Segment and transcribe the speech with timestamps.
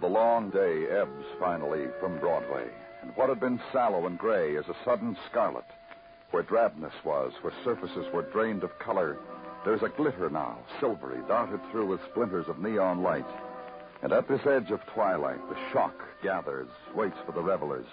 [0.00, 2.64] The long day ebbs finally from Broadway,
[3.02, 5.64] and what had been sallow and gray is a sudden scarlet.
[6.30, 9.18] Where drabness was, where surfaces were drained of color,
[9.62, 13.26] there's a glitter now, silvery, darted through with splinters of neon light.
[14.02, 17.86] And at this edge of twilight, the shock gathers, waits for the revelers.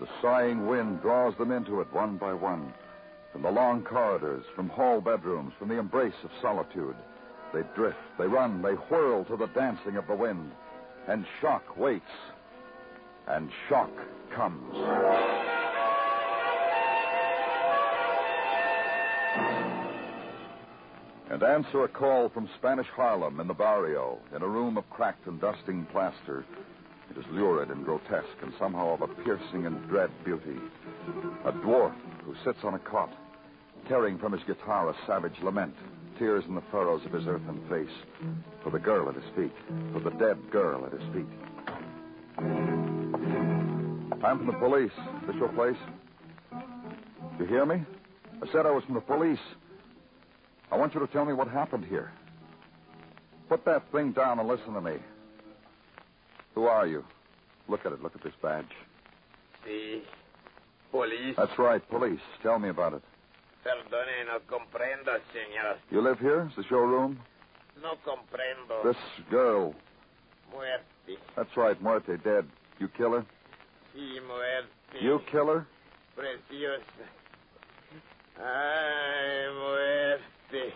[0.00, 2.74] The sighing wind draws them into it one by one.
[3.32, 6.96] From the long corridors, from hall bedrooms, from the embrace of solitude,
[7.54, 10.52] they drift, they run, they whirl to the dancing of the wind.
[11.08, 12.04] And shock waits.
[13.26, 13.90] And shock
[14.34, 14.74] comes.
[21.30, 25.26] And answer a call from Spanish Harlem in the barrio, in a room of cracked
[25.26, 26.44] and dusting plaster.
[27.10, 30.58] It is lurid and grotesque, and somehow of a piercing and dread beauty.
[31.46, 33.12] A dwarf who sits on a cot,
[33.88, 35.74] tearing from his guitar a savage lament,
[36.18, 37.94] tears in the furrows of his earthen face,
[38.62, 39.52] for the girl at his feet,
[39.92, 41.26] for the dead girl at his feet.
[44.24, 44.92] I'm from the police.
[44.92, 45.76] Is this your place?
[47.38, 47.82] You hear me?
[48.42, 49.38] I said I was from the police.
[50.70, 52.10] I want you to tell me what happened here.
[53.48, 54.96] Put that thing down and listen to me.
[56.54, 57.04] Who are you?
[57.68, 58.02] Look at it.
[58.02, 58.66] Look at this badge.
[59.66, 60.00] Sí.
[60.90, 61.34] Police.
[61.36, 62.20] That's right, police.
[62.42, 63.02] Tell me about it.
[63.64, 65.76] Perdone, no comprendo, señor.
[65.90, 66.44] You live here?
[66.44, 67.18] this the showroom?
[67.82, 68.82] No comprendo.
[68.84, 68.96] This
[69.30, 69.74] girl.
[70.50, 71.20] Muerte.
[71.36, 72.46] That's right, Muerte, dead.
[72.78, 73.26] You kill her?
[73.94, 74.68] Sí, muerte.
[75.00, 75.66] You kill her?
[76.14, 76.82] Preciosa.
[78.40, 80.74] Ay, muerte.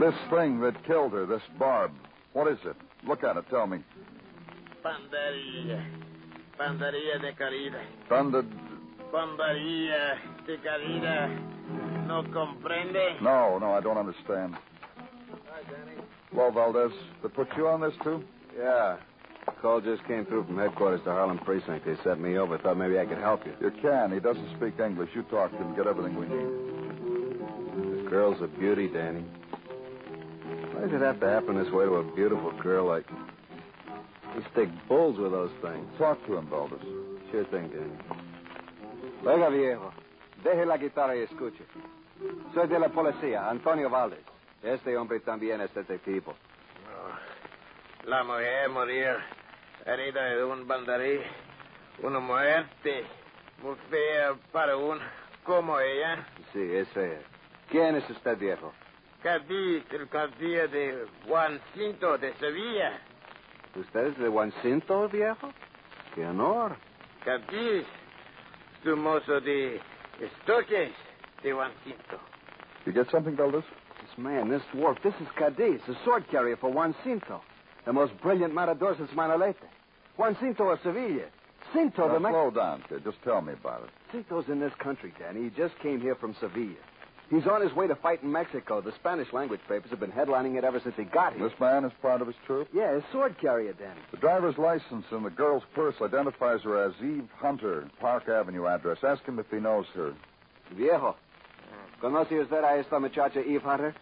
[0.00, 1.90] This thing that killed her, this barb.
[2.32, 2.76] What is it?
[3.06, 3.44] Look at it.
[3.50, 3.82] Tell me.
[4.84, 5.84] Banderilla.
[6.58, 7.80] Banderilla de carida.
[8.08, 8.46] Thundered.
[9.12, 11.28] Banderilla de carida.
[12.06, 13.20] No comprende?
[13.20, 14.54] No, no, I don't understand.
[14.56, 15.96] Hi, Danny.
[16.32, 16.92] Well, Valdez,
[17.22, 18.22] they put you on this, too?
[18.58, 18.96] Yeah.
[19.62, 21.84] Call just came through from headquarters to Harlem Precinct.
[21.84, 22.58] They sent me over.
[22.58, 23.52] Thought maybe I could help you.
[23.60, 24.12] You can.
[24.12, 25.10] He doesn't speak English.
[25.14, 25.74] You talk to him.
[25.74, 28.04] Get everything we need.
[28.04, 29.24] The girl's a beauty, Danny.
[30.72, 33.06] Why does it have to happen this way to a beautiful girl like.
[34.34, 35.86] You stick bulls with those things.
[35.98, 36.78] Talk to him, Valdez.
[37.32, 38.27] Sure thing, Danny.
[39.24, 39.92] Oiga, viejo.
[40.42, 41.64] Deje la guitarra y escuche.
[42.54, 44.24] Soy de la policía, Antonio Valdez.
[44.62, 46.34] Este hombre también es detectivo.
[48.04, 49.16] La mujer morir
[49.84, 51.20] herida de un bandarí.
[52.02, 53.04] Una muerte
[53.62, 54.98] muy fea para un
[55.44, 56.26] como ella.
[56.52, 56.88] Sí, es.
[57.70, 58.72] ¿Quién es usted, viejo?
[59.22, 63.00] Cádiz, el cartilla de Juancito de Sevilla.
[63.74, 65.50] ¿Usted es de Juancito, viejo?
[66.14, 66.76] ¡Qué honor!
[67.24, 67.84] Cádiz,
[68.84, 69.80] su mozo de
[70.20, 70.92] estoques
[71.42, 72.18] de Juan Cinto.
[72.86, 73.64] You get something, Valdez?
[74.00, 77.40] This man, this dwarf, this is Cadiz, the sword carrier for Juan Cinto,
[77.84, 79.56] The most brilliant matador since Manolete.
[80.18, 81.26] Juancito of Sevilla.
[81.74, 83.04] Cinto, Now, the Mex- slow down, kid.
[83.04, 83.90] Just tell me about it.
[84.12, 85.44] Cinto's in this country, Danny.
[85.44, 86.74] He just came here from Sevilla.
[87.30, 88.80] He's on his way to fight in Mexico.
[88.80, 91.46] The Spanish language papers have been headlining it ever since he got here.
[91.46, 92.68] This man is part of his troop?
[92.72, 94.00] Yeah, his sword carrier, Danny.
[94.10, 98.98] The driver's license in the girl's purse identifies her as Eve Hunter, Park Avenue address.
[99.02, 100.14] Ask him if he knows her.
[100.74, 101.16] Viejo,
[102.00, 103.94] ¿conoce usted a esta muchacha Eve Hunter?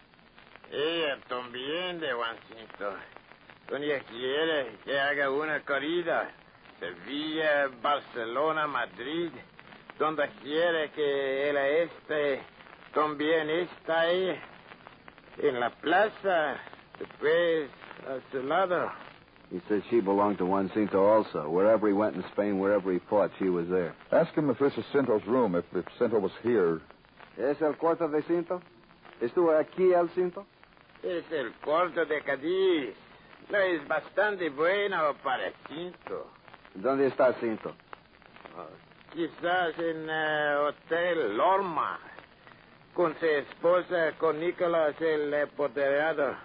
[0.71, 2.93] Ella también de Juancito.
[3.69, 6.29] Doña quiere que haga una corrida.
[6.79, 9.31] Sevilla, Barcelona, Madrid.
[9.99, 12.41] Donde quiere que él esté,
[12.97, 14.35] también está ahí.
[15.37, 16.55] En la plaza,
[16.97, 17.69] después
[18.07, 18.91] a su lado.
[19.51, 21.47] He said she belonged to Juan Juancito also.
[21.47, 23.93] Wherever he went in Spain, wherever he fought, she was there.
[24.11, 26.81] Ask him if this is Cinto's room, if, if Cinto was here.
[27.37, 28.61] ¿Es el cuarto de Cinto?
[29.21, 30.45] ¿Estuvo aquí el Cinto?
[31.03, 32.95] Es el cuarto de Cádiz.
[33.51, 36.31] No es bastante bueno para Cinto.
[36.73, 37.75] ¿Dónde está Cinto?
[38.57, 41.99] Oh, quizás en el Hotel Lorma.
[42.97, 46.35] Con su esposa, con Nicolás el apoderado.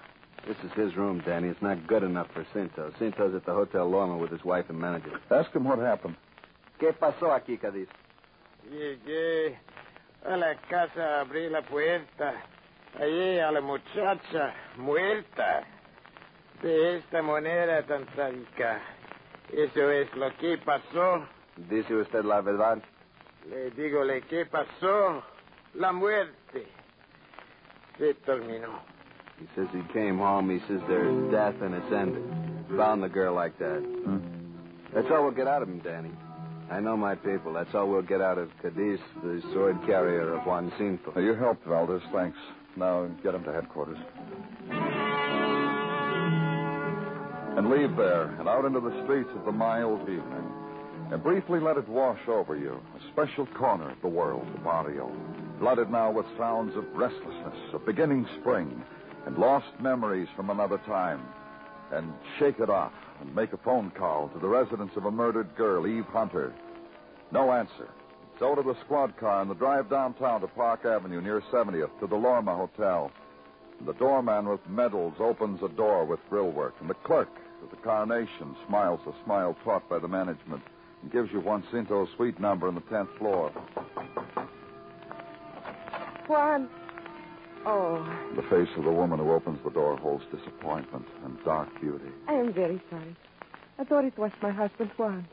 [0.46, 1.49] This is his room, Danny.
[1.49, 2.93] It's not good enough for Cinto.
[2.99, 5.19] Cinto's at the Hotel Lorma with his wife and manager.
[5.31, 6.14] Ask him what happened.
[6.78, 7.88] ¿Qué pasó aquí, Cadiz?
[8.70, 9.56] Llegué
[10.26, 12.34] a la casa, abrí la puerta.
[13.00, 15.64] Allí a la muchacha muerta.
[16.60, 18.78] De esta manera tan trágica.
[19.50, 21.26] Eso es lo que pasó.
[21.56, 22.76] ¿Dice usted la verdad?
[23.48, 25.25] Le digo le que pasó.
[25.72, 26.41] La muerte.
[26.52, 28.81] Se terminó.
[29.38, 30.50] He says he came home.
[30.50, 32.22] He says there's death and it's ended.
[32.76, 33.81] Found the girl like that.
[33.81, 34.19] Hmm.
[34.94, 36.10] That's all we'll get out of him, Danny.
[36.70, 37.52] I know my people.
[37.52, 41.19] That's all we'll get out of Cadiz, the sword carrier of Juan Cinto.
[41.20, 42.02] You helped, Valdez.
[42.12, 42.38] Thanks.
[42.76, 43.98] Now get him to headquarters.
[47.56, 50.50] And leave there and out into the streets of the mild evening.
[51.10, 52.81] And briefly let it wash over you.
[52.96, 55.12] A special corner of the world, the barrio.
[55.62, 58.82] Flooded now with sounds of restlessness, of beginning spring,
[59.26, 61.22] and lost memories from another time.
[61.92, 65.54] And shake it off and make a phone call to the residence of a murdered
[65.54, 66.52] girl, Eve Hunter.
[67.30, 67.88] No answer.
[68.40, 72.08] So to the squad car and the drive downtown to Park Avenue near 70th to
[72.08, 73.12] the Lorma Hotel.
[73.86, 77.30] The doorman with medals opens a door with grill work, and the clerk
[77.62, 80.64] of the Carnation smiles a smile taught by the management
[81.02, 83.52] and gives you Juan Cinto's suite number on the 10th floor.
[86.28, 86.69] Juan.
[87.64, 88.04] Oh,
[88.34, 92.10] The face of the woman who opens the door holds disappointment and dark beauty.
[92.28, 93.16] I am very sorry.
[93.78, 95.26] I thought it was my husband, Juan.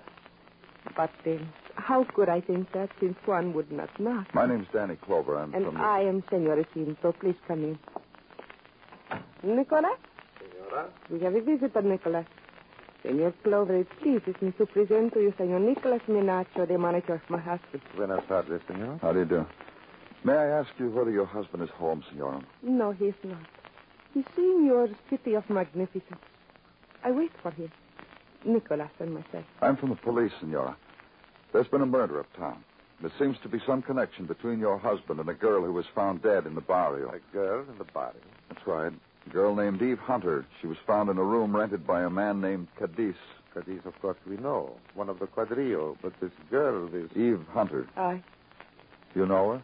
[0.95, 4.33] But then, how could I think that since Juan would not knock?
[4.33, 5.37] My name's Danny Clover.
[5.37, 5.81] I'm And from the...
[5.81, 7.11] I am Senora Cinto.
[7.19, 7.79] Please come in.
[9.43, 9.95] Nicola?
[10.39, 10.89] Senora?
[11.09, 12.25] We have a visitor, Nicola.
[13.03, 17.29] Senor Clover, it pleases me to present to you Senor Nicolas Menacho, the manager of
[17.29, 17.81] my husband.
[17.95, 18.99] Buenas tardes, senor.
[19.01, 19.45] How do you do?
[20.23, 22.41] May I ask you whether your husband is home, Senora?
[22.61, 23.37] No, he's not.
[24.13, 26.19] He's seeing your city of magnificence.
[27.03, 27.71] I wait for him.
[28.45, 29.45] Nicolas and myself.
[29.61, 30.75] I'm from the police, Senora.
[31.53, 32.63] There's been a murder uptown.
[33.01, 36.21] There seems to be some connection between your husband and a girl who was found
[36.21, 37.09] dead in the barrio.
[37.09, 38.19] A girl in the barrio?
[38.49, 38.91] That's right.
[39.25, 40.45] A girl named Eve Hunter.
[40.59, 43.15] She was found in a room rented by a man named Cadiz.
[43.53, 44.75] Cadiz, of course, we know.
[44.95, 45.97] One of the quadrillo.
[46.01, 47.09] But this girl, this...
[47.15, 47.87] Eve Hunter.
[47.95, 48.21] I.
[49.15, 49.61] You know her?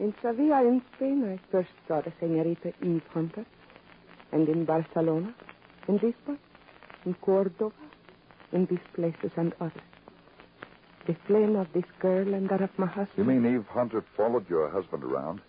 [0.00, 3.44] In Sevilla, in Spain, I first saw the Senorita Eve Hunter.
[4.32, 5.34] And in Barcelona,
[5.88, 6.38] in Lisbon,
[7.04, 7.74] in Cordova,
[8.52, 9.82] in these places and others.
[11.06, 13.18] The flame of this girl and that of my husband.
[13.18, 15.42] You mean Eve Hunter followed your husband around?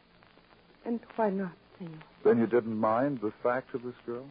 [0.83, 1.99] And why not, senor?
[2.25, 4.25] Then you didn't mind the fact of this girl?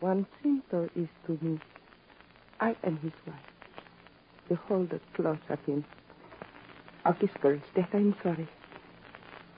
[0.00, 1.60] One thing, though, is to me.
[2.58, 3.36] I am his wife.
[4.48, 5.84] Behold the close of him.
[7.04, 8.48] Of this girl's death, I'm sorry.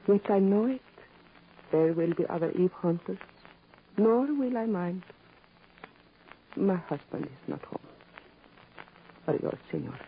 [0.09, 0.81] Yet I know it.
[1.73, 3.19] There will be other Eve hunters.
[3.97, 5.03] Nor will I mind.
[6.57, 7.79] My husband is not home.
[9.29, 9.99] Adios, senor.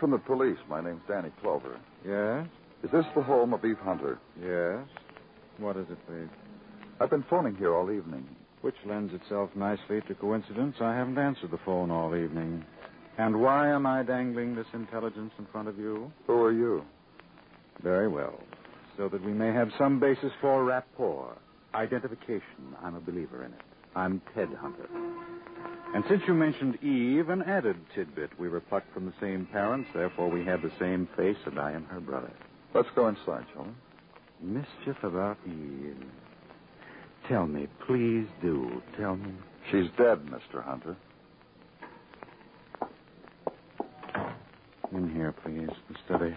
[0.00, 0.58] From the police.
[0.68, 1.78] My name's Danny Clover.
[2.04, 2.48] Yes?
[2.82, 4.18] Is this the home of Eve Hunter?
[4.40, 4.88] Yes.
[5.58, 6.28] What is it, please?
[6.98, 8.26] I've been phoning here all evening.
[8.62, 10.76] Which lends itself nicely to coincidence.
[10.80, 12.64] I haven't answered the phone all evening.
[13.18, 16.10] And why am I dangling this intelligence in front of you?
[16.26, 16.82] Who are you?
[17.82, 18.40] Very well.
[18.96, 21.36] So that we may have some basis for rapport.
[21.74, 22.74] Identification.
[22.82, 23.60] I'm a believer in it.
[23.94, 24.88] I'm Ted Hunter.
[25.92, 28.38] And since you mentioned Eve, an added tidbit.
[28.38, 31.72] We were plucked from the same parents, therefore we have the same face, and I
[31.72, 32.30] am her brother.
[32.72, 34.52] Let's go inside, shall we?
[34.52, 35.96] Mischief about Eve.
[37.28, 38.82] Tell me, please do.
[38.96, 39.32] Tell me.
[39.70, 40.64] She's dead, Mr.
[40.64, 40.96] Hunter.
[44.92, 45.68] In here, please.
[45.88, 46.36] The study.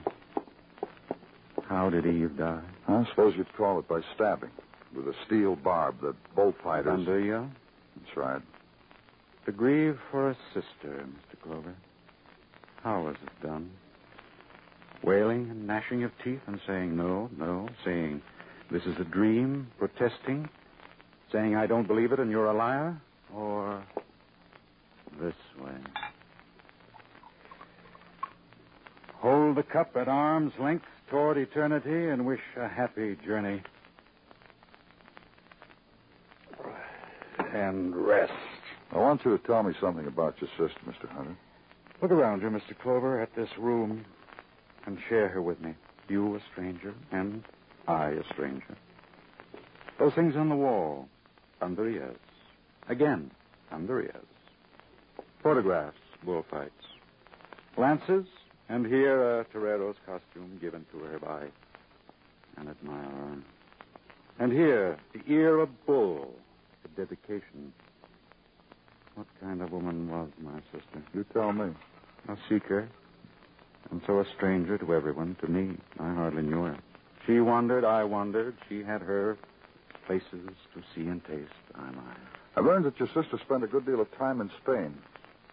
[1.67, 2.61] How did Eve die?
[2.87, 4.51] I suppose you'd call it by stabbing.
[4.95, 6.91] With a steel barb that bullfighters.
[6.91, 7.49] Under you?
[7.97, 8.41] That's right.
[9.45, 11.41] To grieve for a sister, Mr.
[11.41, 11.75] Clover.
[12.81, 13.71] How was it done?
[15.03, 18.21] Wailing and gnashing of teeth and saying no, no, saying
[18.71, 20.47] this is a dream, protesting,
[21.31, 22.97] saying I don't believe it and you're a liar?
[23.35, 23.83] Or
[25.19, 25.75] this way?
[29.15, 33.61] Hold the cup at arm's length toward eternity and wish a happy journey.
[37.53, 38.33] And rest.
[38.91, 41.09] I want you to tell me something about your sister, Mr.
[41.09, 41.35] Hunter.
[42.01, 42.77] Look around you, Mr.
[42.81, 44.05] Clover, at this room
[44.85, 45.73] and share her with me.
[46.09, 47.43] You, a stranger, and
[47.87, 48.77] I, a stranger.
[49.99, 51.07] Those things on the wall.
[51.61, 52.17] Banderillas.
[52.89, 53.31] Again,
[53.71, 54.25] Banderillas.
[55.41, 56.71] Photographs, bullfights.
[57.77, 58.25] Lances,
[58.69, 61.43] and here a torero's costume given to her by
[62.57, 63.37] an admirer.
[64.39, 66.33] And here, the ear of bull,
[66.83, 67.73] a dedication.
[69.15, 71.03] What kind of woman was my sister?
[71.13, 71.71] You tell me.
[72.29, 72.87] A seeker,
[73.91, 75.75] and so a stranger to everyone, to me.
[75.99, 76.77] I hardly knew her.
[77.27, 78.55] She wandered, I wandered.
[78.69, 79.37] She had her
[80.07, 81.51] places to see and taste.
[81.75, 82.17] I mine.
[82.55, 84.97] I learned that your sister spent a good deal of time in Spain.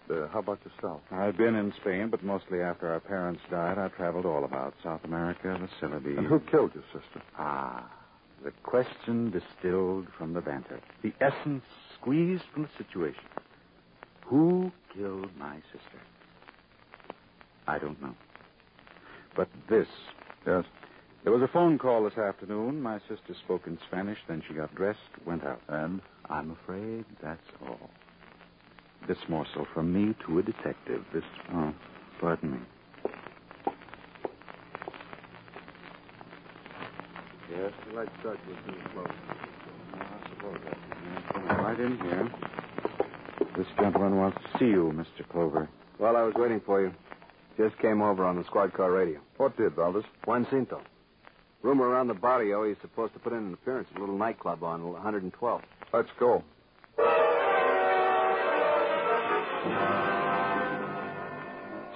[0.09, 1.01] Uh, how about yourself?
[1.11, 5.05] I've been in Spain, but mostly after our parents died, I traveled all about South
[5.05, 6.19] America, the Celebes.
[6.19, 7.23] And who killed your sister?
[7.39, 7.89] Ah,
[8.45, 10.81] the question distilled from the banter.
[11.03, 11.63] The essence
[11.95, 13.23] squeezed from the situation.
[14.31, 16.01] Who killed my sister?
[17.67, 18.15] I don't know.
[19.35, 19.89] But this.
[20.47, 20.65] Yes.
[21.25, 22.81] There was a phone call this afternoon.
[22.81, 25.61] My sister spoke in Spanish, then she got dressed, went out.
[25.69, 26.01] And?
[26.29, 27.91] I'm afraid that's all.
[29.09, 31.05] This morsel from me to a detective.
[31.13, 31.25] This.
[31.53, 31.75] Oh,
[32.21, 32.59] pardon me.
[37.51, 39.09] Yes, the light start was pretty close.
[39.95, 42.60] I suppose that's Come right in here.
[43.61, 45.29] This gentleman wants to see you, Mr.
[45.31, 45.69] Clover.
[45.99, 46.95] While I was waiting for you,
[47.59, 49.21] just came over on the squad car radio.
[49.37, 50.05] What did, Valdez?
[50.25, 50.81] Juan Cinto.
[51.61, 54.65] Rumor around the barrio he's supposed to put in an appearance at a little nightclub
[54.65, 55.63] on 112.
[55.93, 56.43] Let's go.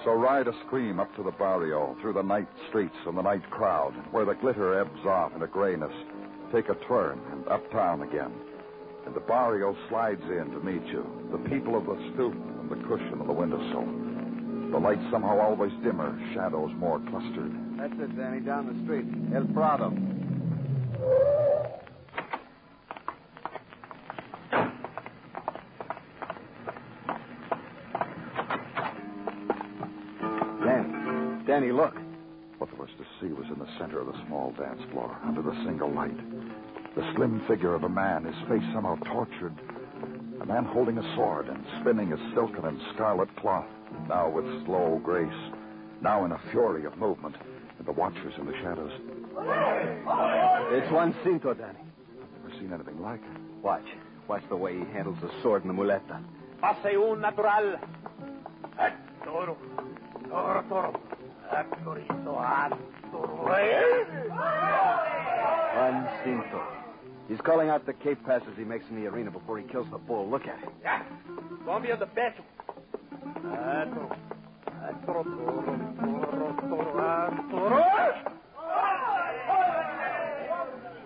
[0.03, 3.49] So ride a scream up to the barrio, through the night streets and the night
[3.49, 5.93] crowd, where the glitter ebbs off into grayness.
[6.53, 8.31] Take a turn and uptown again.
[9.05, 11.05] And the barrio slides in to meet you.
[11.31, 13.85] The people of the stoop and the cushion of the windowsill.
[14.71, 17.51] The light somehow always dimmer, shadows more clustered.
[17.77, 19.05] That's it, Danny, down the street.
[19.33, 19.91] El Prado.
[30.65, 31.45] Danny.
[31.45, 31.95] Danny, look.
[32.57, 35.41] What there was to see was in the center of the small dance floor, under
[35.41, 36.17] the single light.
[36.95, 39.53] The slim figure of a man, his face somehow tortured.
[40.41, 43.65] A man holding a sword and spinning a silken and scarlet cloth,
[44.07, 45.51] now with slow grace,
[46.01, 47.35] now in a fury of movement,
[47.77, 48.91] and the watchers in the shadows.
[50.71, 51.79] It's Juan Cinto, Danny.
[51.79, 53.41] I've never seen anything like it.
[53.61, 53.85] Watch.
[54.29, 56.21] Watch the way he handles the sword and the muleta.
[56.61, 57.75] Pase un natural.
[58.79, 58.91] A
[59.23, 59.57] toro.
[60.29, 61.01] Toro, toro.
[61.83, 62.23] Torito,
[63.11, 63.45] toro.
[65.75, 66.84] Juan Cinto.
[67.27, 69.97] He's calling out the cape passes he makes in the arena before he kills the
[69.97, 70.29] bull.
[70.29, 70.69] Look at him.
[70.83, 71.03] Yeah.
[71.65, 72.43] Cambia de pecho.
[73.51, 74.15] A toro.
[74.67, 75.61] A toro, toro,
[75.99, 77.83] toro, toro, a toro.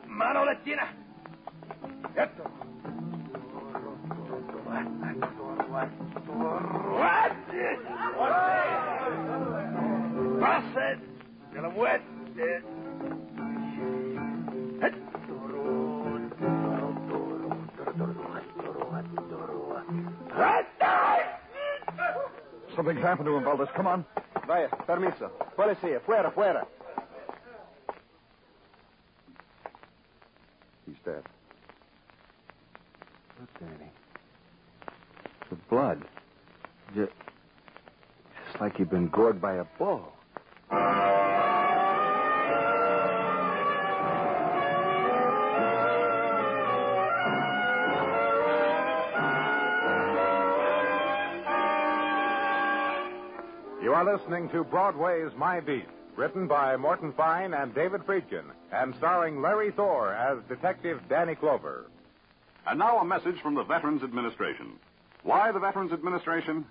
[0.08, 0.88] Manoletina.
[2.16, 2.52] Toro.
[10.40, 10.98] Pase
[11.54, 12.79] de la muerte.
[22.80, 23.68] Something's happened to him, Valdez.
[23.76, 24.06] Come on.
[24.48, 25.30] Vaya, permiso.
[25.58, 26.66] Policía, fuera, fuera.
[30.86, 31.22] He's dead.
[33.38, 33.92] Look, Danny.
[35.50, 36.06] The blood.
[36.96, 37.12] Just,
[38.48, 40.14] just like he'd been gored by a bull.
[54.00, 59.42] Are listening to Broadway's My Beat, written by Morton Fine and David Friedkin, and starring
[59.42, 61.86] Larry Thor as Detective Danny Clover.
[62.66, 64.72] And now a message from the Veterans Administration.
[65.24, 66.64] Why the Veterans Administration?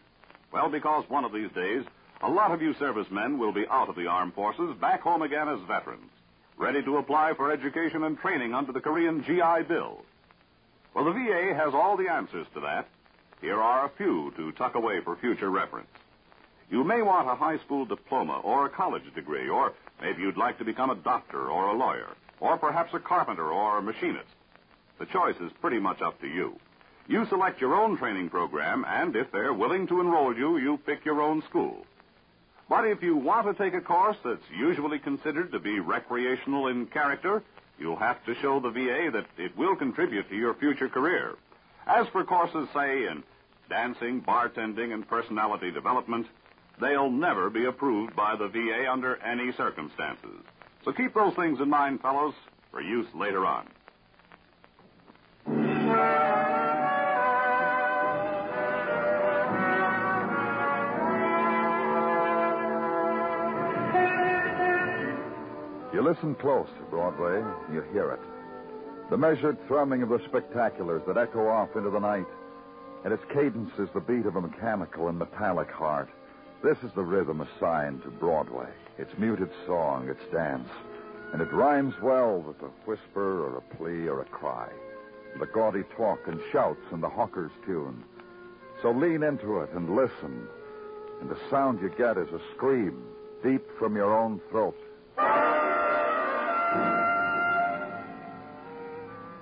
[0.55, 1.85] Well, because one of these days,
[2.23, 5.51] a lot of you servicemen will be out of the armed forces, back home again
[5.51, 6.11] as veterans,
[6.57, 10.01] ready to apply for education and training under the Korean GI Bill.
[10.95, 12.89] Well, the VA has all the answers to that.
[13.43, 15.89] Here are a few to tuck away for future reference.
[16.71, 19.73] You may want a high school diploma or a college degree, or
[20.03, 23.79] maybe you'd like to become a doctor or a lawyer, or perhaps a carpenter or
[23.79, 24.29] a machinist.
[24.99, 26.59] The choice is pretty much up to you.
[27.07, 31.07] You select your own training program, and if they're willing to enroll you, you pick
[31.07, 31.87] your own school.
[32.69, 36.87] But if you want to take a course that's usually considered to be recreational in
[36.87, 37.43] character,
[37.79, 41.35] you'll have to show the VA that it will contribute to your future career.
[41.87, 43.23] As for courses, say, in
[43.71, 46.27] dancing, bartending, and personality development,
[46.81, 50.45] they'll never be approved by the VA under any circumstances.
[50.85, 52.35] So keep those things in mind, fellows,
[52.71, 53.67] for use later on.
[65.99, 67.43] You listen close to Broadway,
[67.73, 68.21] you hear it.
[69.11, 72.27] The measured thrumming of the spectaculars that echo off into the night.
[73.05, 76.09] And its cadence is the beat of a mechanical and metallic heart.
[76.63, 78.69] This is the rhythm assigned to Broadway.
[78.99, 80.69] Its muted song, its dance.
[81.33, 84.69] And it rhymes well with a whisper or a plea or a cry.
[85.39, 88.03] The gaudy talk and shouts and the hawker's tune.
[88.83, 90.49] So lean into it and listen.
[91.21, 93.05] And the sound you get is a scream
[93.45, 94.77] deep from your own throat.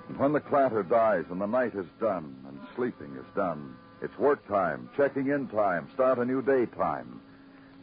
[0.07, 4.17] And when the clatter dies and the night is done and sleeping is done, it's
[4.17, 7.21] work time, checking in time, start a new day time.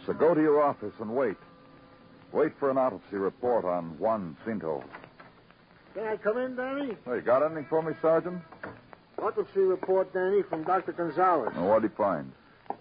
[0.06, 1.36] So go to your office and wait.
[2.32, 4.82] Wait for an autopsy report on Juan Cinto.
[5.94, 6.96] Can I come in, Danny?
[7.04, 8.40] Hey, got anything for me, Sergeant?
[9.18, 10.92] Autopsy report, Danny, from Dr.
[10.92, 11.52] Gonzalez.
[11.54, 12.32] Well, what'd he find?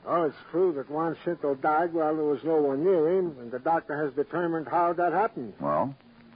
[0.06, 3.52] Oh, it's true that Juan Cinto died while there was no one near him, and
[3.52, 5.54] the doctor has determined how that happened.
[5.60, 5.96] Well?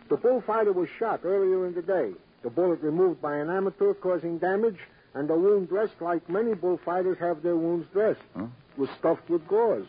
[0.09, 2.11] The bullfighter was shot earlier in the day.
[2.43, 4.79] The bullet removed by an amateur causing damage,
[5.17, 8.21] and the wound dressed like many bullfighters have their wounds dressed.
[8.35, 8.45] Huh?
[8.77, 9.87] Was stuffed with gauze.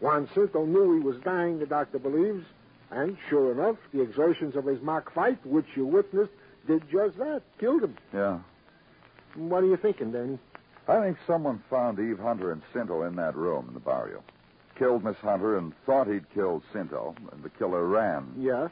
[0.00, 2.44] Juan Cinto knew he was dying, the doctor believes,
[2.90, 6.32] and sure enough, the exertions of his mock fight, which you witnessed,
[6.66, 7.42] did just that.
[7.60, 7.96] Killed him.
[8.12, 8.40] Yeah.
[9.36, 10.38] What are you thinking, Danny?
[10.88, 14.24] I think someone found Eve Hunter and Cinto in that room in the barrio.
[14.76, 18.32] Killed Miss Hunter and thought he'd killed Cinto, and the killer ran.
[18.36, 18.68] Yeah?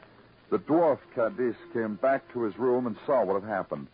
[0.51, 3.87] The dwarf Cadiz came back to his room and saw what had happened.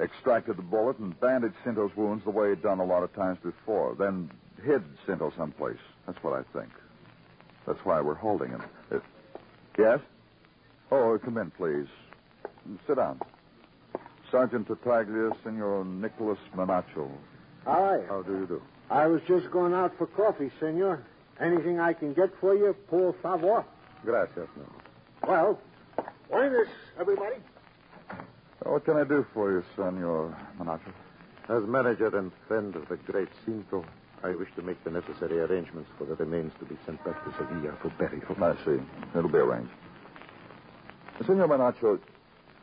[0.00, 3.38] Extracted the bullet and bandaged Cinto's wounds the way he'd done a lot of times
[3.42, 3.94] before.
[3.94, 4.30] Then
[4.64, 5.78] hid Cinto someplace.
[6.06, 6.70] That's what I think.
[7.66, 8.62] That's why we're holding him.
[8.90, 8.98] Uh,
[9.78, 10.00] yes?
[10.90, 11.86] Oh, come in, please.
[12.86, 13.20] Sit down.
[14.30, 17.08] Sergeant Tartaglia, Senor Nicholas Menacho.
[17.64, 18.00] Hi.
[18.08, 18.62] How do you do?
[18.90, 21.02] I was just going out for coffee, senor.
[21.40, 23.64] Anything I can get for you, por favor?
[24.04, 24.66] Gracias, no.
[25.26, 25.58] Well,
[26.30, 27.36] buenas, everybody.
[28.64, 30.92] What can I do for you, Senor Menacho?
[31.48, 33.84] As manager and friend of the great Cinto,
[34.22, 37.32] I wish to make the necessary arrangements for the remains to be sent back to
[37.32, 38.24] Sevilla for burial.
[38.42, 38.80] I see.
[39.16, 39.70] It'll be arranged.
[41.26, 42.00] Senor Menacho,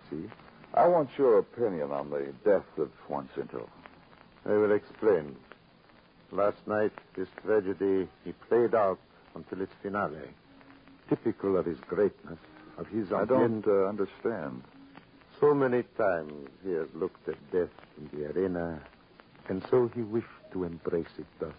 [0.09, 0.29] See?
[0.73, 3.69] I want your opinion on the death of Juan Cinto.
[4.45, 5.35] I will explain.
[6.31, 8.99] Last night, this tragedy, he played out
[9.35, 10.29] until its finale.
[11.09, 12.39] Typical of his greatness,
[12.77, 14.63] of his I don't uh, understand.
[15.41, 16.31] So many times
[16.63, 18.79] he has looked at death in the arena,
[19.49, 21.55] and so he wished to embrace it thus,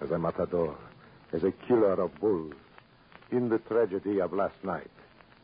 [0.00, 0.76] as a matador,
[1.32, 2.54] as a killer of bulls.
[3.30, 4.90] In the tragedy of last night,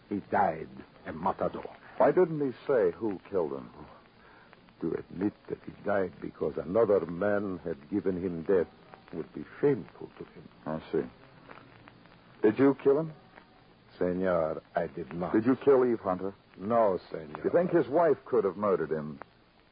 [0.08, 0.68] he died
[1.06, 1.70] a matador.
[1.98, 3.70] Why didn't he say who killed him?
[4.80, 8.66] To admit that he died because another man had given him death
[9.12, 10.48] would be shameful to him.
[10.66, 11.06] I see.
[12.42, 13.12] Did you kill him?
[13.96, 15.32] Senor, I did not.
[15.32, 16.34] Did you kill Eve Hunter?
[16.60, 17.40] No, senor.
[17.42, 19.18] You think his wife could have murdered him?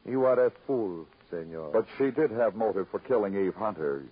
[0.05, 1.69] You are a fool, senor.
[1.71, 4.03] But she did have motive for killing Eve Hunter.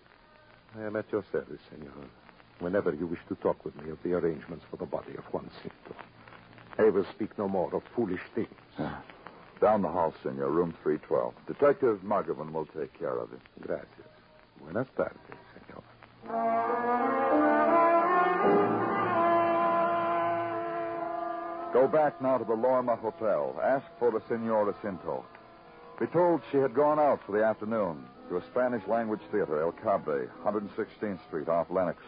[0.77, 1.91] I am at your service, senor.
[2.59, 5.49] Whenever you wish to talk with me of the arrangements for the body of Juan
[5.61, 5.95] Cinto.
[6.77, 8.47] I will speak no more of foolish things.
[8.77, 9.01] Ah.
[9.59, 11.33] Down the hall, senor, room 312.
[11.47, 13.39] Detective Muggavan will take care of it.
[13.61, 13.87] Gracias.
[14.61, 15.17] Buenas tardes,
[16.27, 17.16] senor.
[21.77, 23.55] Go back now to the Lorma Hotel.
[23.63, 25.23] Ask for the Senora Cinto.
[25.99, 29.73] Be told she had gone out for the afternoon to a Spanish language theater, El
[29.73, 32.01] Cabre, 116th Street, off Lenox.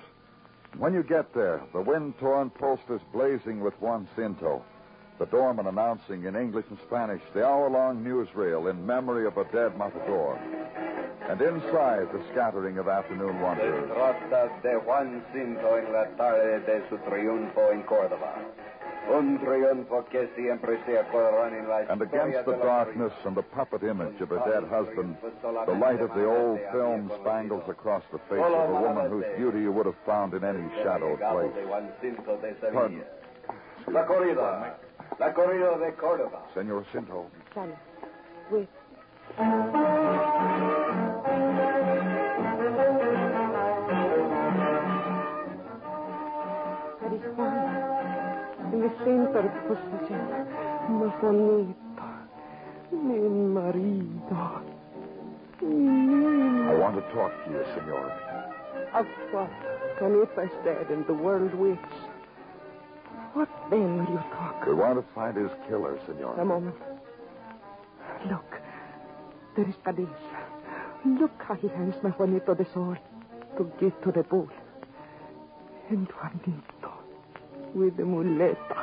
[0.79, 4.63] When you get there, the wind torn posters blazing with Juan Cinto,
[5.19, 9.43] the doorman announcing in English and Spanish the hour long newsreel in memory of a
[9.53, 10.39] dead matador.
[11.29, 13.87] And inside, the scattering of afternoon wanderers.
[14.63, 18.33] De Juan Cinto en la tarde de su triunfo en Córdoba.
[19.07, 23.81] Un triunfo que siempre se acordarán en la And against the darkness and the puppet
[23.83, 25.17] image of her dead husband,
[25.65, 29.61] the light of the old film spangles across the face of a woman whose beauty
[29.61, 31.53] you would have found in any shadowed place.
[31.55, 33.03] de Juan Cinto de Pardon.
[33.87, 34.75] La corrida.
[35.17, 36.43] La corrida de Córdoba.
[36.53, 37.25] Senor Cinto.
[37.55, 37.73] Sally,
[38.51, 38.69] wait.
[48.97, 49.07] Juan.
[49.07, 50.21] In the center position.
[50.99, 52.07] Mi bonito.
[52.91, 53.19] Mi
[53.55, 54.61] marido.
[55.61, 56.69] Mi...
[56.69, 58.11] I want to talk to you, Senor.
[58.93, 59.49] Of what?
[59.99, 61.79] Canipa's dead and the world waits.
[63.33, 64.65] What then will you talk?
[64.65, 66.39] We want to find his killer, Senor.
[66.39, 66.75] A moment.
[68.29, 68.59] Look.
[69.55, 70.07] there is Cadiz.
[71.05, 72.99] Look how he hands my Juanito the sword
[73.57, 74.49] to give to the bull.
[75.89, 76.93] And Juanito
[77.73, 78.78] with the muleta.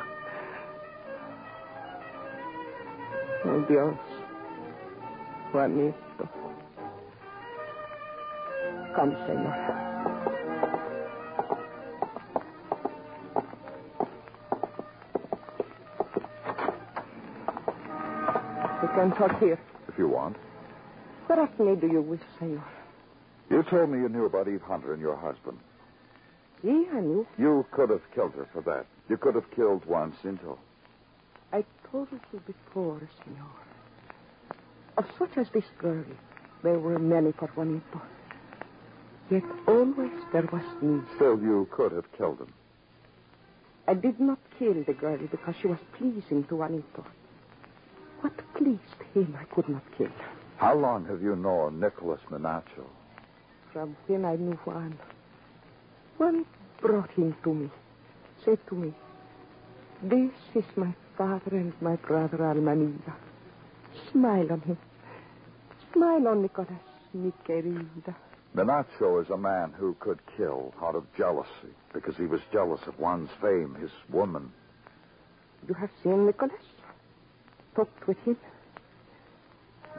[3.49, 3.97] Oh, Dios.
[5.53, 6.29] Juanito.
[8.95, 9.55] Come, Senor.
[18.83, 19.59] We can talk here.
[19.89, 20.37] If you want.
[21.29, 22.65] What of me do you wish, Senor?
[23.49, 25.59] You told me you knew about Eve Hunter and your husband.
[26.63, 27.27] Yeah, I knew.
[27.39, 28.87] You could have killed her for that.
[29.09, 30.59] You could have killed Juan Cinto.
[31.97, 33.57] Told you before, Senor.
[34.99, 36.05] Of such as this girl,
[36.63, 38.03] there were many for Juanito.
[39.31, 41.01] Yet always there was me.
[41.15, 42.53] Still, you could have killed him.
[43.89, 47.07] I did not kill the girl because she was pleasing to Juanito.
[48.21, 50.13] What pleased him, I could not kill.
[50.59, 52.85] How long have you known Nicholas Menacho?
[53.73, 54.99] From when I knew Juan.
[56.19, 56.45] Juan
[56.83, 57.71] brought him to me.
[58.45, 58.93] Said to me,
[60.03, 63.15] This is my father and my brother Almanida.
[64.13, 64.79] Smile on him.
[65.93, 66.71] Smile on Nicolas,
[67.15, 68.15] mi querida.
[68.55, 72.95] Menacho is a man who could kill out of jealousy because he was jealous of
[72.99, 74.51] Juan's fame, his woman.
[75.69, 76.53] You have seen Nicholas?
[77.75, 78.37] Talked with him?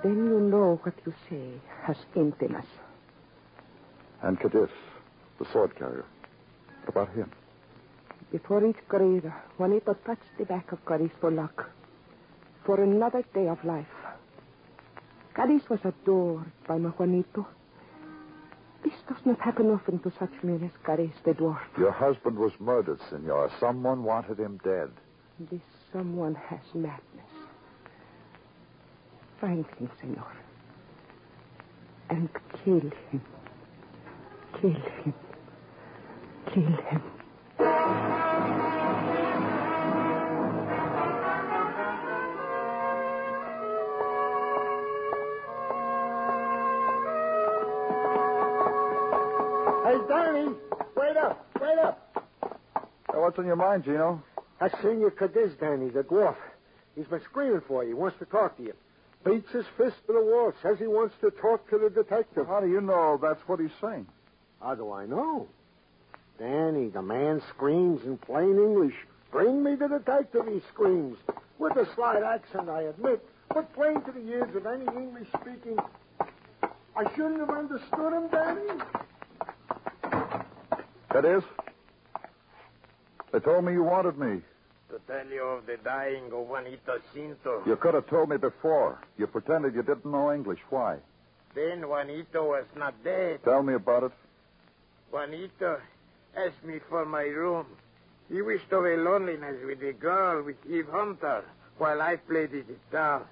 [0.03, 1.49] Then you know what you say
[1.83, 2.65] has emptiness.
[4.21, 4.69] And Cadiz,
[5.39, 6.05] the sword carrier.
[6.85, 7.31] What about him?
[8.31, 11.69] Before each corrida, Juanito touched the back of Cadiz for luck.
[12.65, 13.85] For another day of life.
[15.33, 17.47] Cadiz was adored by my Juanito.
[18.83, 21.59] This does not happen often to such men as Cadiz the dwarf.
[21.77, 23.49] Your husband was murdered, senor.
[23.59, 24.89] Someone wanted him dead.
[25.39, 25.61] This
[25.93, 27.31] someone has madness.
[29.39, 30.33] Find him, senor.
[32.09, 32.29] And
[32.63, 33.21] kill him.
[34.59, 35.13] Kill him.
[36.53, 37.16] Kill him.
[37.59, 37.65] Hey,
[50.07, 50.49] Danny,
[50.95, 52.27] wait up, wait up.
[52.75, 52.81] Uh,
[53.13, 54.21] what's on your mind, Gino?
[54.59, 56.35] That's Senor Cadiz, Danny, the dwarf.
[56.95, 57.89] He's been screaming for you.
[57.89, 58.73] He wants to talk to you.
[59.25, 60.53] Beats his fist to the wall.
[60.61, 62.45] Says he wants to talk to the detective.
[62.47, 64.05] How do you know that's what he's saying?
[64.61, 65.47] How do I know?
[66.37, 68.95] Danny, the man screams in plain English.
[69.31, 71.17] Bring me to the detective, he screams.
[71.57, 75.77] With a slight accent, I admit, but plain to the ears of any English speaking.
[76.95, 78.81] I shouldn't have understood him, Danny.
[81.11, 81.43] That is?
[83.31, 84.41] They told me you wanted me.
[84.89, 87.63] To tell you of the dying of Juanito Cinto.
[87.65, 88.99] You could have told me before.
[89.17, 90.59] You pretended you didn't know English.
[90.69, 90.97] Why?
[91.53, 93.43] Then Juanito was not dead.
[93.43, 94.11] Tell me about it.
[95.11, 95.79] Juanito
[96.37, 97.65] asked me for my room.
[98.29, 101.43] He wished away loneliness with the girl, with Eve Hunter,
[101.77, 103.25] while I played the guitar.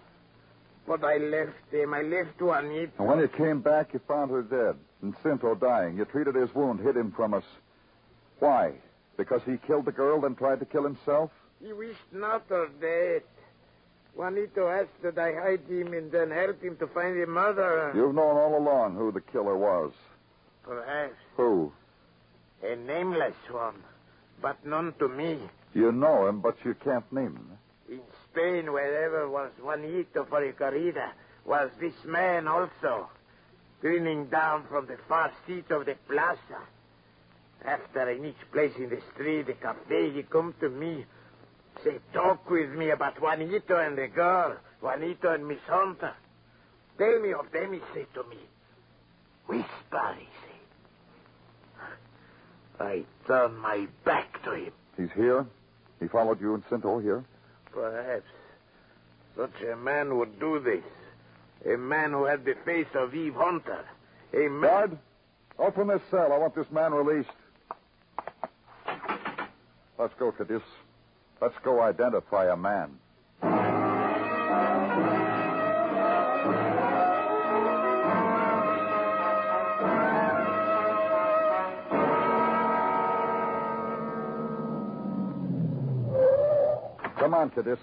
[0.88, 1.94] But I left him.
[1.94, 2.92] I left Juanito.
[3.00, 5.98] And when you came back, you found her dead and Cinto dying.
[5.98, 7.44] You treated his wound, hid him from us.
[8.40, 8.74] Why?
[9.18, 11.32] Because he killed the girl, then tried to kill himself?
[11.64, 13.24] He wished not her dead.
[14.16, 17.92] Juanito asked that I hide him and then help him to find the murderer.
[17.96, 19.92] You've known all along who the killer was.
[20.64, 21.16] Perhaps.
[21.38, 21.72] Who?
[22.64, 23.76] A nameless one,
[24.42, 25.40] but known to me.
[25.74, 27.58] You know him, but you can't name him.
[27.90, 31.12] In Spain, wherever was Juanito for a corrida,
[31.46, 33.10] was this man also,
[33.82, 36.62] grinning down from the far seat of the plaza.
[37.64, 41.06] After in each place in the street, the cafe, he come to me,
[41.84, 46.14] say, talk with me about Juanito and the girl, Juanito and Miss Hunter.
[46.98, 48.38] Tell me of them, he say to me.
[49.48, 50.45] Whisper, he.
[52.80, 54.72] I turn my back to him.
[54.98, 55.46] He's here?
[56.00, 57.24] He followed you and Cinto here?
[57.72, 58.26] Perhaps.
[59.38, 60.84] Such a man would do this.
[61.74, 63.86] A man who had the face of Eve Hunter.
[64.34, 64.62] A man.
[64.62, 64.98] Guard,
[65.60, 66.32] open this cell.
[66.32, 67.30] I want this man released.
[69.98, 70.62] Let's go, Cadiz.
[71.42, 72.92] Let's go identify a man.
[87.36, 87.78] Come on, Cadiz.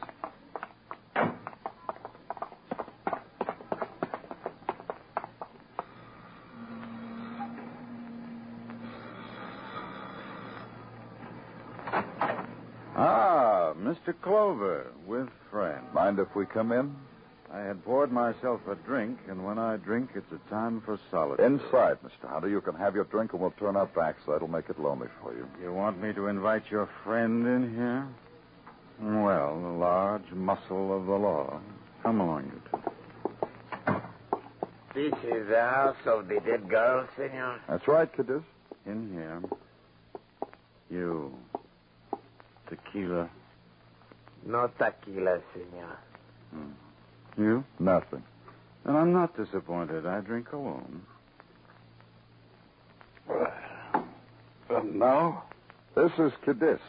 [12.96, 14.14] Ah, Mr.
[14.22, 15.84] Clover with friend.
[15.92, 16.96] Mind if we come in?
[17.52, 21.44] I had poured myself a drink, and when I drink, it's a time for solitude.
[21.44, 22.26] Inside, Mr.
[22.26, 22.48] Hunter.
[22.48, 24.22] You can have your drink, and we'll turn our backs.
[24.26, 25.46] That'll make it lonely for you.
[25.62, 28.08] You want me to invite your friend in here?
[29.00, 31.61] Well, the large muscle of the law.
[32.02, 32.83] Come along, you two.
[34.94, 37.59] This is the house of the dead girl, senor.
[37.68, 38.42] That's right, Cadiz.
[38.85, 39.40] In here.
[40.90, 41.35] You.
[42.68, 43.31] Tequila.
[44.44, 45.98] No tequila, senor.
[46.52, 47.42] Hmm.
[47.42, 47.64] You?
[47.78, 48.22] Nothing.
[48.85, 50.05] And I'm not disappointed.
[50.07, 51.02] I drink alone.
[54.68, 55.44] And now?
[55.94, 56.81] This is Cadiz.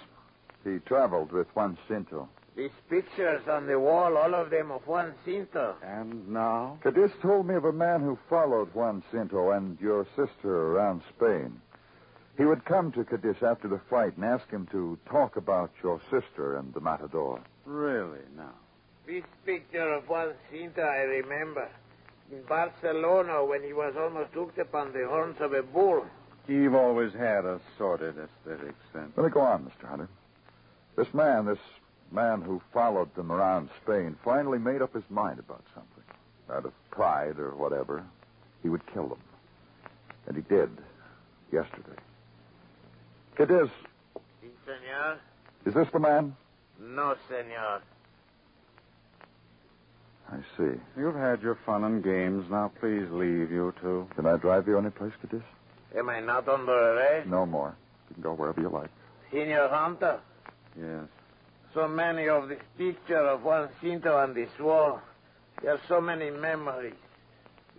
[0.64, 2.28] He traveled with Juan Cinto.
[2.56, 5.76] These pictures on the wall, all of them of Juan Cinto.
[5.82, 6.78] And now?
[6.84, 11.60] Cadiz told me of a man who followed Juan Cinto and your sister around Spain.
[12.38, 16.00] He would come to Cadiz after the fight and ask him to talk about your
[16.12, 17.42] sister and the Matador.
[17.66, 18.54] Really, now?
[19.06, 21.70] This picture of Juan Cinto I remember.
[22.32, 26.06] In Barcelona when he was almost hooked upon the horns of a bull.
[26.48, 29.12] You've always had a sordid aesthetic sense.
[29.16, 29.88] Let me go on, Mr.
[29.88, 30.10] Hunter.
[30.96, 31.60] This man, this
[32.12, 35.90] man who followed them around Spain, finally made up his mind about something.
[36.52, 38.04] Out of pride or whatever,
[38.62, 39.20] he would kill them.
[40.28, 40.70] And he did,
[41.52, 41.98] yesterday.
[43.36, 43.70] Cadiz,
[44.42, 45.18] Si, senor?
[45.66, 46.36] is this the man?
[46.80, 47.82] No, senor.
[50.32, 50.80] I see.
[50.98, 52.50] You've had your fun and games.
[52.50, 54.08] Now, please leave, you two.
[54.16, 55.42] Can I drive you any place, Cadiz?
[55.98, 57.28] Am I not under arrest?
[57.30, 57.76] No more.
[58.10, 58.90] You can go wherever you like.
[59.32, 60.20] Senor Hunter,
[60.80, 61.06] Yes.
[61.74, 65.02] so many of this picture of Juan Cinto on this wall.
[65.62, 66.94] There are so many memories.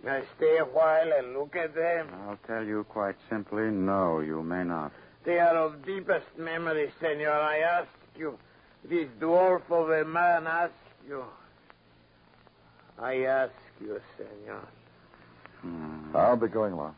[0.03, 2.07] May I stay a while and look at them?
[2.27, 4.91] I'll tell you quite simply, no, you may not.
[5.25, 7.31] They are of deepest memory, senor.
[7.31, 8.37] I ask you.
[8.87, 10.73] This dwarf of a man asks
[11.07, 11.23] you.
[12.99, 14.61] I ask you, senor.
[15.61, 16.15] Hmm.
[16.15, 16.95] I'll be going along.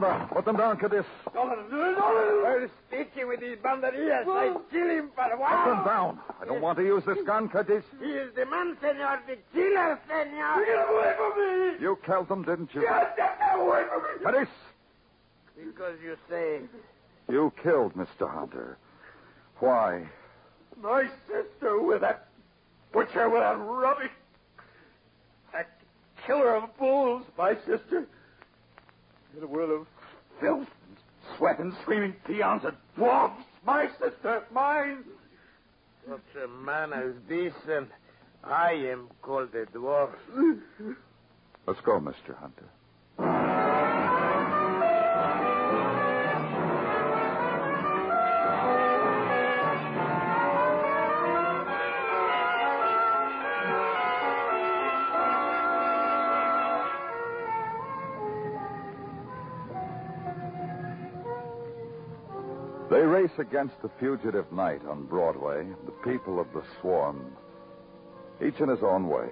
[0.00, 0.28] Put them down.
[0.28, 1.04] Put them down, Cadiz.
[1.34, 6.18] Well, speaking with these banderillas, I kill him for Put them down.
[6.40, 7.82] I don't want to use this gun, Cadiz.
[8.00, 10.64] He is the man, senor, the killer, senor.
[10.64, 11.76] Get away from me!
[11.80, 12.80] You killed them, didn't you?
[12.80, 14.24] Get away from me!
[14.24, 14.48] Cadiz,
[15.56, 16.60] Because you say,
[17.28, 18.30] you killed Mr.
[18.32, 18.78] Hunter.
[19.58, 20.06] Why?
[20.82, 22.28] my sister with that
[22.90, 24.10] butcher with that rubbish.
[25.52, 25.68] That
[26.26, 28.06] killer of bulls, my sister.
[29.36, 29.86] In a world of
[30.40, 30.96] filth and
[31.36, 35.04] sweat and screaming peons and dwarfs, my sister, mine.
[36.08, 37.86] Such a man as this, and
[38.42, 40.10] I am called a dwarf.
[41.66, 42.36] Let's go, Mr.
[42.36, 42.68] Hunter.
[63.30, 67.32] Race against the fugitive night on Broadway, the people of the swarm,
[68.44, 69.28] each in his own way.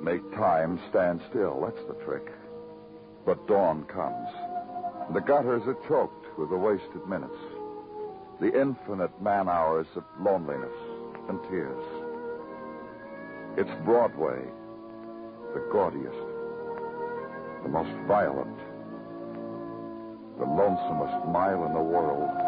[0.00, 2.32] Make time stand still, that's the trick.
[3.26, 4.28] But dawn comes.
[5.12, 7.38] The gutters are choked with the wasted minutes,
[8.40, 10.76] the infinite man hours of loneliness
[11.28, 11.84] and tears.
[13.56, 14.40] It's Broadway,
[15.54, 16.14] the gaudiest,
[17.64, 18.56] the most violent,
[20.38, 22.47] the lonesomest mile in the world.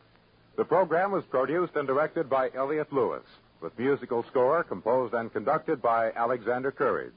[0.57, 3.23] The program was produced and directed by Elliott Lewis,
[3.61, 7.13] with musical score composed and conducted by Alexander Courage.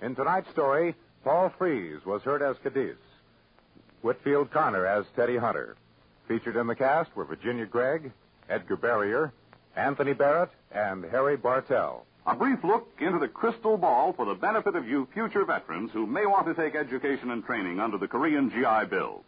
[0.00, 2.96] In tonight's story, Paul Frees was heard as Cadiz,
[4.02, 5.76] Whitfield Connor as Teddy Hunter.
[6.28, 8.12] Featured in the cast were Virginia Gregg,
[8.48, 9.32] Edgar Barrier,
[9.76, 12.06] Anthony Barrett, and Harry Bartell.
[12.26, 16.06] A brief look into the crystal ball for the benefit of you future veterans who
[16.06, 19.22] may want to take education and training under the Korean GI Bill.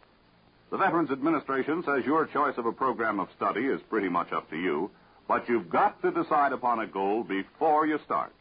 [0.69, 4.49] The Veterans Administration says your choice of a program of study is pretty much up
[4.49, 4.91] to you,
[5.25, 8.33] but you've got to decide upon a goal before you start.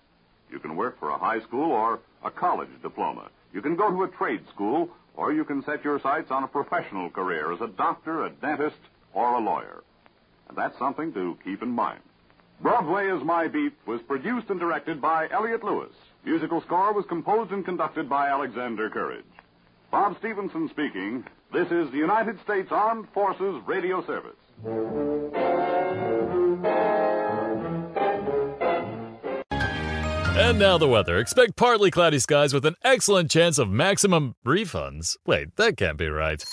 [0.50, 3.30] You can work for a high school or a college diploma.
[3.52, 6.48] You can go to a trade school, or you can set your sights on a
[6.48, 8.76] professional career as a doctor, a dentist,
[9.14, 9.84] or a lawyer.
[10.48, 12.00] And that's something to keep in mind.
[12.60, 15.92] Broadway is My Beat was produced and directed by Elliott Lewis.
[16.24, 19.24] Musical score was composed and conducted by Alexander Courage.
[19.90, 21.24] Bob Stevenson speaking.
[21.52, 24.36] This is the United States Armed Forces Radio Service.
[30.38, 31.18] And now the weather.
[31.18, 35.16] Expect partly cloudy skies with an excellent chance of maximum refunds.
[35.24, 36.44] Wait, that can't be right.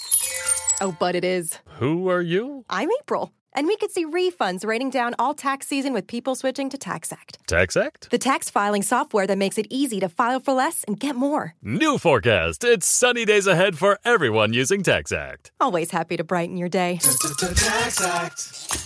[0.79, 1.60] Oh, but it is.
[1.79, 2.63] Who are you?
[2.69, 3.34] I'm April.
[3.55, 7.37] And we could see refunds raining down all tax season with people switching to TaxAct.
[7.47, 8.09] TaxAct?
[8.09, 11.55] The tax filing software that makes it easy to file for less and get more.
[11.61, 12.63] New forecast.
[12.63, 15.51] It's sunny days ahead for everyone using TaxAct.
[15.59, 16.99] Always happy to brighten your day.
[17.01, 18.39] TaxAct.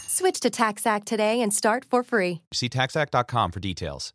[0.09, 2.41] Switch to TaxAct today and start for free.
[2.51, 4.13] See taxact.com for details.